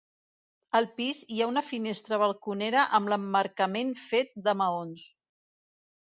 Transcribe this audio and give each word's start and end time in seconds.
Al 0.77 0.85
pis 0.99 1.17
hi 1.33 1.41
ha 1.41 1.47
una 1.49 1.61
finestra 1.67 2.17
balconera 2.23 2.85
amb 2.99 3.11
l'emmarcament 3.13 3.91
fet 4.05 4.33
de 4.49 4.55
maons. 4.63 5.05